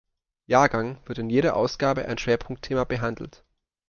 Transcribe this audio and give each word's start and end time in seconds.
Jahrgang 0.47 0.97
wird 1.05 1.19
in 1.19 1.29
jeder 1.29 1.55
Ausgabe 1.55 2.05
ein 2.07 2.17
Schwerpunktthema 2.17 2.85
behandelt. 2.85 3.43